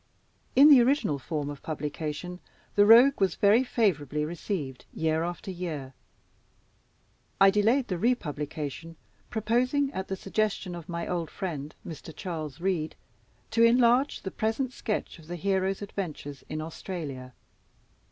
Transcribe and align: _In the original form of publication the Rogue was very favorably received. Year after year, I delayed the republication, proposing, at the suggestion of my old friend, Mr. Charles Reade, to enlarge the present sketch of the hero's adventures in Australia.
_In 0.55 0.67
the 0.71 0.81
original 0.81 1.19
form 1.19 1.47
of 1.47 1.61
publication 1.61 2.39
the 2.73 2.87
Rogue 2.87 3.21
was 3.21 3.35
very 3.35 3.63
favorably 3.63 4.25
received. 4.25 4.85
Year 4.91 5.21
after 5.21 5.51
year, 5.51 5.93
I 7.39 7.51
delayed 7.51 7.87
the 7.87 7.99
republication, 7.99 8.95
proposing, 9.29 9.93
at 9.93 10.07
the 10.07 10.15
suggestion 10.15 10.73
of 10.73 10.89
my 10.89 11.05
old 11.07 11.29
friend, 11.29 11.75
Mr. 11.85 12.15
Charles 12.15 12.59
Reade, 12.59 12.95
to 13.51 13.61
enlarge 13.63 14.23
the 14.23 14.31
present 14.31 14.73
sketch 14.73 15.19
of 15.19 15.27
the 15.27 15.35
hero's 15.35 15.83
adventures 15.83 16.43
in 16.49 16.61
Australia. 16.61 17.35